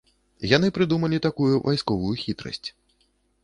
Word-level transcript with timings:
Яны 0.55 0.67
прыдумалі 0.77 1.21
такую 1.27 1.53
вайсковую 1.67 2.13
хітрасць. 2.25 2.67